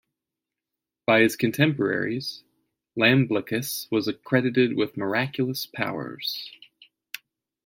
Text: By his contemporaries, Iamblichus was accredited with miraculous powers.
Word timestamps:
By 1.05 1.19
his 1.21 1.35
contemporaries, 1.35 2.43
Iamblichus 2.97 3.87
was 3.91 4.07
accredited 4.07 4.75
with 4.75 4.97
miraculous 4.97 5.67
powers. 5.67 6.51